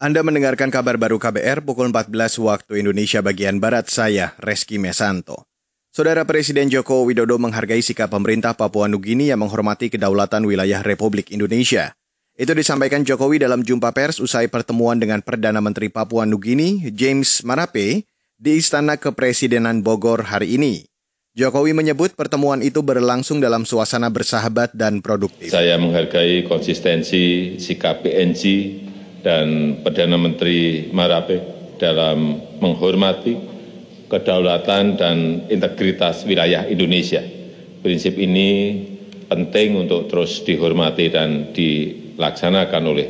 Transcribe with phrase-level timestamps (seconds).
[0.00, 5.44] Anda mendengarkan kabar baru KBR pukul 14 waktu Indonesia bagian Barat, saya Reski Mesanto.
[5.92, 11.92] Saudara Presiden Joko Widodo menghargai sikap pemerintah Papua Nugini yang menghormati kedaulatan wilayah Republik Indonesia.
[12.32, 18.08] Itu disampaikan Jokowi dalam jumpa pers usai pertemuan dengan Perdana Menteri Papua Nugini, James Marape,
[18.40, 20.88] di Istana Kepresidenan Bogor hari ini.
[21.36, 25.52] Jokowi menyebut pertemuan itu berlangsung dalam suasana bersahabat dan produktif.
[25.52, 28.42] Saya menghargai konsistensi sikap PNG
[29.20, 31.40] dan Perdana Menteri Marape
[31.80, 33.36] dalam menghormati
[34.10, 35.16] kedaulatan dan
[35.48, 37.22] integritas wilayah Indonesia.
[37.80, 38.82] Prinsip ini
[39.30, 43.08] penting untuk terus dihormati dan dilaksanakan oleh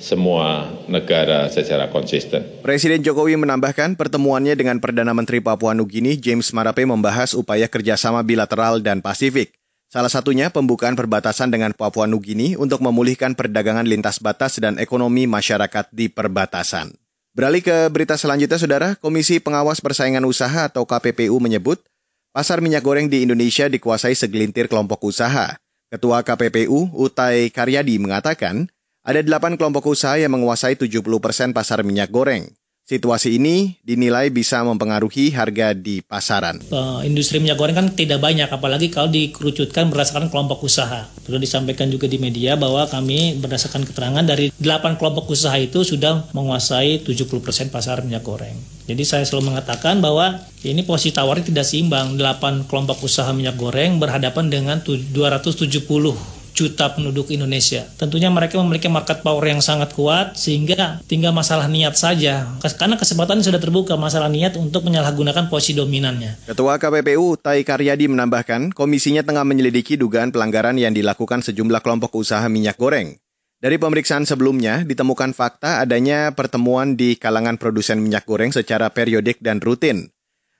[0.00, 2.42] semua negara secara konsisten.
[2.64, 8.80] Presiden Jokowi menambahkan pertemuannya dengan Perdana Menteri Papua Nugini James Marape membahas upaya kerjasama bilateral
[8.80, 9.59] dan Pasifik.
[9.90, 15.90] Salah satunya pembukaan perbatasan dengan Papua Nugini untuk memulihkan perdagangan lintas batas dan ekonomi masyarakat
[15.90, 16.94] di perbatasan.
[17.34, 21.82] Beralih ke berita selanjutnya, Saudara, Komisi Pengawas Persaingan Usaha atau KPPU menyebut
[22.30, 25.58] pasar minyak goreng di Indonesia dikuasai segelintir kelompok usaha.
[25.90, 28.70] Ketua KPPU, Utai Karyadi, mengatakan
[29.02, 32.46] ada delapan kelompok usaha yang menguasai 70 persen pasar minyak goreng.
[32.90, 36.58] Situasi ini dinilai bisa mempengaruhi harga di pasaran.
[36.74, 41.06] Uh, industri minyak goreng kan tidak banyak, apalagi kalau dikerucutkan berdasarkan kelompok usaha.
[41.22, 46.34] Perlu disampaikan juga di media bahwa kami berdasarkan keterangan dari 8 kelompok usaha itu sudah
[46.34, 48.58] menguasai 70% pasar minyak goreng.
[48.90, 52.18] Jadi saya selalu mengatakan bahwa ini posisi tawarnya tidak seimbang.
[52.18, 57.88] 8 kelompok usaha minyak goreng berhadapan dengan 270 juta penduduk Indonesia.
[57.96, 62.44] Tentunya mereka memiliki market power yang sangat kuat sehingga tinggal masalah niat saja.
[62.60, 66.44] Karena kesempatan sudah terbuka masalah niat untuk menyalahgunakan posisi dominannya.
[66.44, 72.44] Ketua KPPU Tai Karyadi menambahkan, komisinya tengah menyelidiki dugaan pelanggaran yang dilakukan sejumlah kelompok usaha
[72.52, 73.16] minyak goreng.
[73.60, 79.60] Dari pemeriksaan sebelumnya, ditemukan fakta adanya pertemuan di kalangan produsen minyak goreng secara periodik dan
[79.60, 80.12] rutin.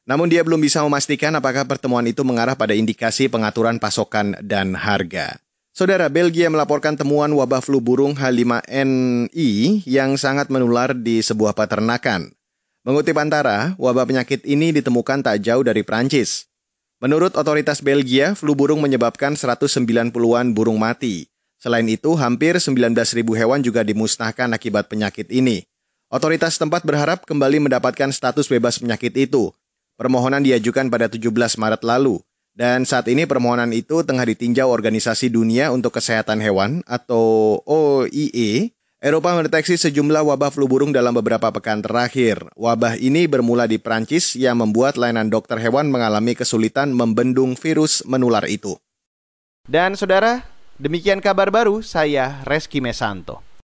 [0.05, 5.41] Namun dia belum bisa memastikan apakah pertemuan itu mengarah pada indikasi pengaturan pasokan dan harga.
[5.81, 12.37] Saudara Belgia melaporkan temuan wabah flu burung H5NI yang sangat menular di sebuah peternakan.
[12.85, 16.53] Mengutip antara, wabah penyakit ini ditemukan tak jauh dari Prancis.
[17.01, 21.33] Menurut otoritas Belgia, flu burung menyebabkan 190-an burung mati.
[21.57, 25.65] Selain itu, hampir 19.000 hewan juga dimusnahkan akibat penyakit ini.
[26.13, 29.49] Otoritas tempat berharap kembali mendapatkan status bebas penyakit itu.
[29.97, 32.21] Permohonan diajukan pada 17 Maret lalu.
[32.61, 38.77] Dan saat ini permohonan itu tengah ditinjau Organisasi Dunia untuk Kesehatan Hewan atau OIE.
[39.01, 42.45] Eropa mendeteksi sejumlah wabah flu burung dalam beberapa pekan terakhir.
[42.53, 48.45] Wabah ini bermula di Prancis yang membuat layanan dokter hewan mengalami kesulitan membendung virus menular
[48.45, 48.77] itu.
[49.65, 50.45] Dan saudara,
[50.77, 53.50] demikian kabar baru saya Reski Mesanto.